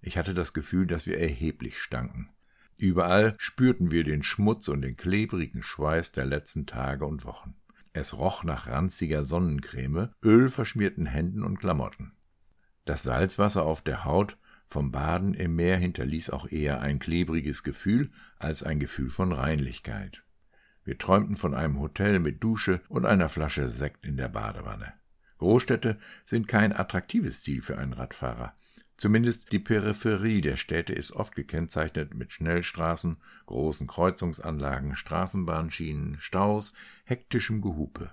Ich 0.00 0.18
hatte 0.18 0.34
das 0.34 0.52
Gefühl, 0.52 0.86
dass 0.86 1.06
wir 1.06 1.18
erheblich 1.18 1.78
stanken. 1.78 2.28
Überall 2.76 3.34
spürten 3.38 3.90
wir 3.90 4.04
den 4.04 4.22
Schmutz 4.22 4.68
und 4.68 4.82
den 4.82 4.96
klebrigen 4.96 5.62
Schweiß 5.62 6.12
der 6.12 6.26
letzten 6.26 6.66
Tage 6.66 7.06
und 7.06 7.24
Wochen. 7.24 7.54
Es 7.92 8.18
roch 8.18 8.42
nach 8.42 8.68
ranziger 8.68 9.24
Sonnencreme, 9.24 10.10
ölverschmierten 10.22 11.06
Händen 11.06 11.42
und 11.44 11.58
Klamotten. 11.58 12.12
Das 12.84 13.02
Salzwasser 13.04 13.64
auf 13.64 13.82
der 13.82 14.04
Haut 14.04 14.36
vom 14.66 14.90
Baden 14.90 15.34
im 15.34 15.54
Meer 15.54 15.76
hinterließ 15.76 16.30
auch 16.30 16.50
eher 16.50 16.80
ein 16.80 16.98
klebriges 16.98 17.62
Gefühl 17.62 18.10
als 18.38 18.62
ein 18.62 18.80
Gefühl 18.80 19.10
von 19.10 19.32
Reinlichkeit. 19.32 20.24
Wir 20.84 20.98
träumten 20.98 21.36
von 21.36 21.54
einem 21.54 21.80
Hotel 21.80 22.18
mit 22.18 22.44
Dusche 22.44 22.80
und 22.88 23.06
einer 23.06 23.28
Flasche 23.28 23.68
Sekt 23.68 24.04
in 24.04 24.16
der 24.16 24.28
Badewanne. 24.28 24.92
Großstädte 25.38 25.98
sind 26.24 26.46
kein 26.46 26.72
attraktives 26.72 27.42
Ziel 27.42 27.62
für 27.62 27.78
einen 27.78 27.94
Radfahrer. 27.94 28.54
Zumindest 28.96 29.50
die 29.50 29.58
Peripherie 29.58 30.40
der 30.40 30.56
Städte 30.56 30.92
ist 30.92 31.12
oft 31.12 31.34
gekennzeichnet 31.34 32.14
mit 32.14 32.32
Schnellstraßen, 32.32 33.16
großen 33.46 33.86
Kreuzungsanlagen, 33.88 34.94
Straßenbahnschienen, 34.94 36.18
Staus, 36.20 36.74
hektischem 37.04 37.60
Gehupe. 37.60 38.10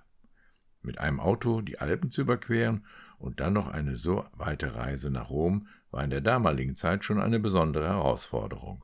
Mit 0.81 0.97
einem 0.97 1.19
Auto 1.19 1.61
die 1.61 1.77
Alpen 1.77 2.09
zu 2.09 2.21
überqueren 2.21 2.85
und 3.19 3.39
dann 3.39 3.53
noch 3.53 3.67
eine 3.67 3.97
so 3.97 4.25
weite 4.33 4.73
Reise 4.73 5.11
nach 5.11 5.29
Rom 5.29 5.67
war 5.91 6.03
in 6.03 6.09
der 6.09 6.21
damaligen 6.21 6.75
Zeit 6.75 7.03
schon 7.03 7.19
eine 7.19 7.39
besondere 7.39 7.87
Herausforderung. 7.87 8.83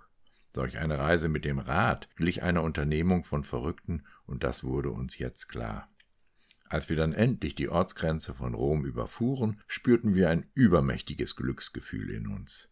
Solch 0.58 0.80
eine 0.80 0.98
Reise 0.98 1.30
mit 1.30 1.46
dem 1.46 1.60
Rad 1.60 2.10
glich 2.16 2.42
einer 2.42 2.64
Unternehmung 2.64 3.24
von 3.24 3.44
Verrückten, 3.44 4.02
und 4.26 4.44
das 4.44 4.64
wurde 4.64 4.90
uns 4.90 5.20
jetzt 5.20 5.50
klar. 5.50 5.88
Als 6.68 6.90
wir 6.90 6.98
dann 6.98 7.14
endlich 7.14 7.54
die 7.54 7.70
Ortsgrenze 7.70 8.34
von 8.34 8.56
Rom 8.56 8.84
überfuhren, 8.84 9.62
spürten 9.68 10.16
wir 10.16 10.32
ein 10.32 10.50
übermächtiges 10.56 11.36
Glücksgefühl 11.36 12.10
in 12.10 12.26
uns. 12.26 12.70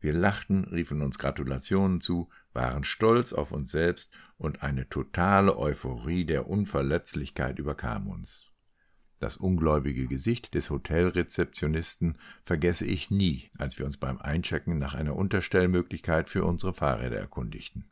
Wir 0.00 0.14
lachten, 0.14 0.64
riefen 0.64 1.00
uns 1.00 1.16
Gratulationen 1.20 2.00
zu, 2.00 2.28
waren 2.52 2.82
stolz 2.82 3.32
auf 3.32 3.52
uns 3.52 3.70
selbst 3.70 4.12
und 4.36 4.64
eine 4.64 4.88
totale 4.88 5.56
Euphorie 5.56 6.24
der 6.24 6.48
Unverletzlichkeit 6.48 7.60
überkam 7.60 8.08
uns. 8.08 8.47
Das 9.20 9.36
ungläubige 9.36 10.06
Gesicht 10.06 10.54
des 10.54 10.70
Hotelrezeptionisten 10.70 12.18
vergesse 12.44 12.86
ich 12.86 13.10
nie, 13.10 13.50
als 13.58 13.78
wir 13.78 13.86
uns 13.86 13.96
beim 13.96 14.18
Einchecken 14.18 14.78
nach 14.78 14.94
einer 14.94 15.16
Unterstellmöglichkeit 15.16 16.28
für 16.28 16.44
unsere 16.44 16.72
Fahrräder 16.72 17.18
erkundigten. 17.18 17.90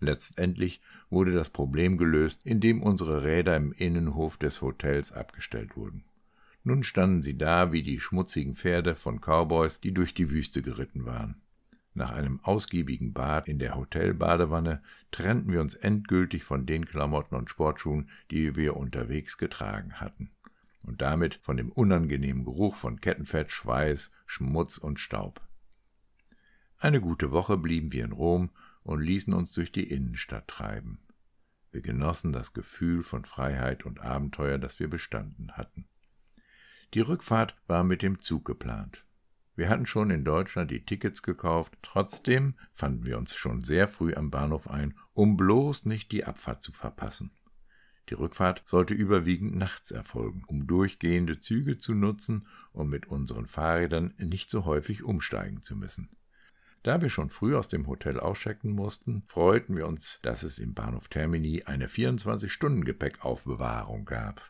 Letztendlich 0.00 0.80
wurde 1.10 1.32
das 1.32 1.50
Problem 1.50 1.98
gelöst, 1.98 2.46
indem 2.46 2.82
unsere 2.82 3.22
Räder 3.22 3.56
im 3.56 3.72
Innenhof 3.72 4.36
des 4.36 4.62
Hotels 4.62 5.12
abgestellt 5.12 5.76
wurden. 5.76 6.04
Nun 6.62 6.82
standen 6.82 7.22
sie 7.22 7.36
da 7.36 7.72
wie 7.72 7.82
die 7.82 8.00
schmutzigen 8.00 8.56
Pferde 8.56 8.94
von 8.94 9.20
Cowboys, 9.20 9.80
die 9.80 9.92
durch 9.92 10.14
die 10.14 10.30
Wüste 10.30 10.62
geritten 10.62 11.04
waren. 11.04 11.42
Nach 11.92 12.10
einem 12.10 12.40
ausgiebigen 12.42 13.12
Bad 13.12 13.48
in 13.48 13.58
der 13.58 13.76
Hotelbadewanne 13.76 14.82
trennten 15.12 15.52
wir 15.52 15.60
uns 15.60 15.74
endgültig 15.74 16.42
von 16.42 16.66
den 16.66 16.86
Klamotten 16.86 17.36
und 17.36 17.50
Sportschuhen, 17.50 18.10
die 18.30 18.56
wir 18.56 18.76
unterwegs 18.76 19.38
getragen 19.38 20.00
hatten, 20.00 20.30
und 20.84 21.02
damit 21.02 21.40
von 21.42 21.56
dem 21.56 21.70
unangenehmen 21.72 22.44
Geruch 22.44 22.76
von 22.76 23.00
Kettenfett, 23.00 23.50
Schweiß, 23.50 24.10
Schmutz 24.26 24.78
und 24.78 25.00
Staub. 25.00 25.40
Eine 26.78 27.00
gute 27.00 27.30
Woche 27.32 27.56
blieben 27.56 27.92
wir 27.92 28.04
in 28.04 28.12
Rom 28.12 28.50
und 28.82 29.00
ließen 29.00 29.32
uns 29.32 29.52
durch 29.52 29.72
die 29.72 29.88
Innenstadt 29.88 30.48
treiben. 30.48 31.00
Wir 31.72 31.80
genossen 31.80 32.32
das 32.32 32.52
Gefühl 32.52 33.02
von 33.02 33.24
Freiheit 33.24 33.84
und 33.84 34.00
Abenteuer, 34.00 34.58
das 34.58 34.78
wir 34.78 34.88
bestanden 34.88 35.52
hatten. 35.52 35.88
Die 36.92 37.00
Rückfahrt 37.00 37.56
war 37.66 37.82
mit 37.82 38.02
dem 38.02 38.20
Zug 38.20 38.44
geplant. 38.44 39.04
Wir 39.56 39.68
hatten 39.68 39.86
schon 39.86 40.10
in 40.10 40.24
Deutschland 40.24 40.70
die 40.70 40.84
Tickets 40.84 41.22
gekauft, 41.22 41.76
trotzdem 41.82 42.54
fanden 42.72 43.06
wir 43.06 43.18
uns 43.18 43.34
schon 43.34 43.62
sehr 43.62 43.88
früh 43.88 44.14
am 44.14 44.30
Bahnhof 44.30 44.68
ein, 44.68 44.94
um 45.12 45.36
bloß 45.36 45.86
nicht 45.86 46.12
die 46.12 46.24
Abfahrt 46.24 46.62
zu 46.62 46.72
verpassen. 46.72 47.32
Die 48.10 48.14
Rückfahrt 48.14 48.62
sollte 48.66 48.92
überwiegend 48.94 49.56
nachts 49.56 49.90
erfolgen, 49.90 50.42
um 50.46 50.66
durchgehende 50.66 51.40
Züge 51.40 51.78
zu 51.78 51.94
nutzen 51.94 52.46
und 52.72 52.90
mit 52.90 53.06
unseren 53.06 53.46
Fahrrädern 53.46 54.12
nicht 54.18 54.50
so 54.50 54.64
häufig 54.64 55.02
umsteigen 55.02 55.62
zu 55.62 55.74
müssen. 55.74 56.10
Da 56.82 57.00
wir 57.00 57.08
schon 57.08 57.30
früh 57.30 57.56
aus 57.56 57.68
dem 57.68 57.86
Hotel 57.86 58.20
auschecken 58.20 58.72
mussten, 58.72 59.22
freuten 59.26 59.74
wir 59.74 59.86
uns, 59.86 60.20
dass 60.22 60.42
es 60.42 60.58
im 60.58 60.74
Bahnhof 60.74 61.08
Termini 61.08 61.62
eine 61.62 61.86
24-Stunden-Gepäckaufbewahrung 61.86 64.04
gab. 64.04 64.42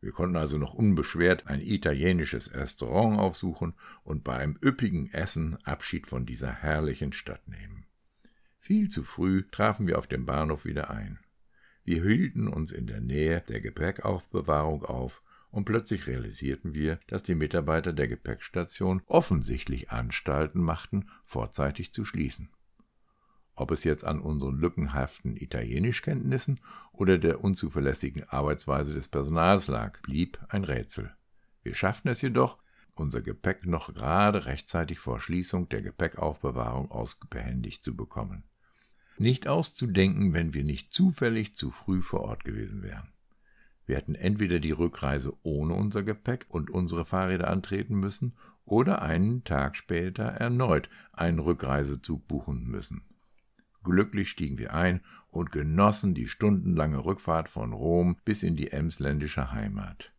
Wir 0.00 0.12
konnten 0.12 0.36
also 0.36 0.56
noch 0.56 0.72
unbeschwert 0.72 1.46
ein 1.46 1.60
italienisches 1.60 2.54
Restaurant 2.54 3.18
aufsuchen 3.18 3.74
und 4.02 4.24
bei 4.24 4.38
einem 4.38 4.58
üppigen 4.64 5.12
Essen 5.12 5.58
Abschied 5.64 6.06
von 6.06 6.24
dieser 6.24 6.50
herrlichen 6.50 7.12
Stadt 7.12 7.46
nehmen. 7.46 7.84
Viel 8.58 8.88
zu 8.88 9.04
früh 9.04 9.42
trafen 9.50 9.86
wir 9.86 9.98
auf 9.98 10.06
dem 10.06 10.24
Bahnhof 10.24 10.64
wieder 10.64 10.88
ein. 10.88 11.18
Wir 11.84 12.02
hielten 12.02 12.48
uns 12.48 12.72
in 12.72 12.86
der 12.86 13.00
Nähe 13.00 13.42
der 13.48 13.60
Gepäckaufbewahrung 13.60 14.84
auf 14.84 15.22
und 15.50 15.64
plötzlich 15.64 16.06
realisierten 16.06 16.74
wir, 16.74 17.00
dass 17.08 17.22
die 17.22 17.34
Mitarbeiter 17.34 17.92
der 17.92 18.08
Gepäckstation 18.08 19.02
offensichtlich 19.06 19.90
Anstalten 19.90 20.60
machten, 20.60 21.08
vorzeitig 21.24 21.92
zu 21.92 22.04
schließen. 22.04 22.50
Ob 23.54 23.72
es 23.72 23.84
jetzt 23.84 24.04
an 24.04 24.20
unseren 24.20 24.58
lückenhaften 24.58 25.36
Italienischkenntnissen 25.36 26.60
oder 26.92 27.18
der 27.18 27.44
unzuverlässigen 27.44 28.24
Arbeitsweise 28.24 28.94
des 28.94 29.08
Personals 29.08 29.66
lag, 29.66 30.00
blieb 30.02 30.38
ein 30.48 30.64
Rätsel. 30.64 31.14
Wir 31.62 31.74
schafften 31.74 32.08
es 32.08 32.22
jedoch, 32.22 32.58
unser 32.94 33.20
Gepäck 33.20 33.66
noch 33.66 33.92
gerade 33.92 34.46
rechtzeitig 34.46 34.98
vor 34.98 35.20
Schließung 35.20 35.68
der 35.68 35.82
Gepäckaufbewahrung 35.82 36.90
ausbehändigt 36.90 37.82
zu 37.82 37.94
bekommen. 37.96 38.44
Nicht 39.20 39.48
auszudenken, 39.48 40.32
wenn 40.32 40.54
wir 40.54 40.64
nicht 40.64 40.94
zufällig 40.94 41.54
zu 41.54 41.70
früh 41.70 42.00
vor 42.00 42.22
Ort 42.22 42.42
gewesen 42.42 42.82
wären. 42.82 43.12
Wir 43.84 43.98
hätten 43.98 44.14
entweder 44.14 44.60
die 44.60 44.70
Rückreise 44.70 45.34
ohne 45.42 45.74
unser 45.74 46.02
Gepäck 46.02 46.46
und 46.48 46.70
unsere 46.70 47.04
Fahrräder 47.04 47.50
antreten 47.50 47.96
müssen 47.96 48.32
oder 48.64 49.02
einen 49.02 49.44
Tag 49.44 49.76
später 49.76 50.24
erneut 50.24 50.88
einen 51.12 51.38
Rückreisezug 51.38 52.26
buchen 52.28 52.64
müssen. 52.64 53.02
Glücklich 53.84 54.30
stiegen 54.30 54.56
wir 54.56 54.72
ein 54.72 55.02
und 55.28 55.52
genossen 55.52 56.14
die 56.14 56.26
stundenlange 56.26 57.04
Rückfahrt 57.04 57.50
von 57.50 57.74
Rom 57.74 58.16
bis 58.24 58.42
in 58.42 58.56
die 58.56 58.72
emsländische 58.72 59.52
Heimat. 59.52 60.14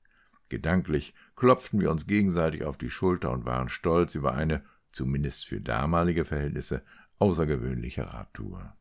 Gedanklich 0.47 1.15
klopften 1.35 1.79
wir 1.79 1.89
uns 1.89 2.05
gegenseitig 2.05 2.65
auf 2.65 2.77
die 2.77 2.91
Schulter 2.91 3.31
und 3.31 3.45
waren 3.45 3.67
stolz 3.67 4.13
über 4.13 4.35
eine, 4.35 4.63
zumindest 4.91 5.47
für 5.47 5.59
damalige 5.59 6.23
Verhältnisse, 6.23 6.83
außergewöhnliche 7.17 8.13
Radtour. 8.13 8.75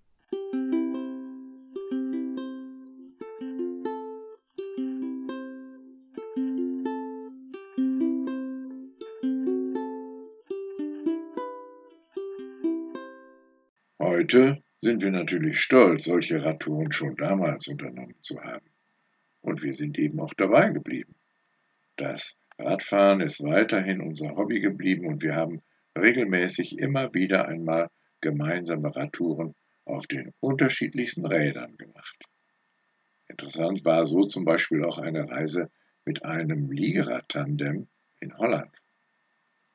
Heute 14.01 14.63
sind 14.81 15.03
wir 15.03 15.11
natürlich 15.11 15.61
stolz, 15.61 16.05
solche 16.05 16.43
Radtouren 16.43 16.91
schon 16.91 17.17
damals 17.17 17.69
unternommen 17.69 18.15
zu 18.23 18.43
haben. 18.43 18.65
Und 19.43 19.63
wir 19.63 19.75
sind 19.75 19.99
eben 19.99 20.19
auch 20.21 20.33
dabei 20.33 20.71
geblieben. 20.71 21.15
Das 21.97 22.41
Radfahren 22.59 23.21
ist 23.21 23.45
weiterhin 23.45 24.01
unser 24.01 24.37
Hobby 24.37 24.61
geblieben 24.61 25.07
und 25.07 25.23
wir 25.23 25.37
haben 25.37 25.61
regelmäßig 25.99 26.79
immer 26.79 27.13
wieder 27.13 27.47
einmal 27.47 27.91
gemeinsame 28.23 28.97
Radtouren 28.97 29.55
auf 29.85 30.07
den 30.07 30.33
unterschiedlichsten 30.41 31.27
Rädern 31.27 31.77
gemacht. 31.77 32.17
Interessant 33.29 33.85
war 33.85 34.07
so 34.07 34.23
zum 34.23 34.47
Beispiel 34.47 34.83
auch 34.83 34.97
eine 34.97 35.29
Reise 35.29 35.71
mit 36.07 36.25
einem 36.25 36.73
Liegerad-Tandem 36.73 37.87
in 38.21 38.39
Holland. 38.39 38.73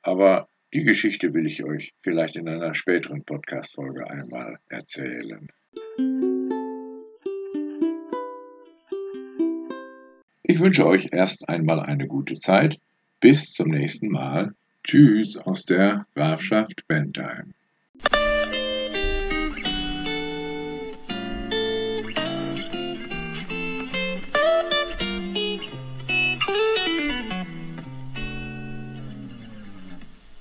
Aber 0.01 0.49
die 0.73 0.83
Geschichte 0.83 1.33
will 1.33 1.45
ich 1.45 1.63
euch 1.63 1.93
vielleicht 2.01 2.35
in 2.35 2.49
einer 2.49 2.73
späteren 2.73 3.23
Podcast-Folge 3.23 4.09
einmal 4.09 4.57
erzählen. 4.69 5.49
Ich 10.43 10.59
wünsche 10.59 10.85
euch 10.85 11.09
erst 11.11 11.49
einmal 11.49 11.79
eine 11.79 12.07
gute 12.07 12.35
Zeit. 12.35 12.77
Bis 13.19 13.53
zum 13.53 13.69
nächsten 13.69 14.09
Mal. 14.09 14.53
Tschüss 14.83 15.37
aus 15.37 15.65
der 15.65 16.05
Grafschaft 16.13 16.87
Bentheim. 16.87 17.53